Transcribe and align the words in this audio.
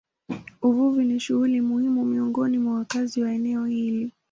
Uvuvi 0.61 1.03
ni 1.05 1.19
shughuli 1.19 1.61
muhimu 1.61 2.05
miongoni 2.05 2.57
mwa 2.57 2.75
wakazi 2.75 3.21
wa 3.23 3.31
eneo 3.31 3.65
hili. 3.65 4.11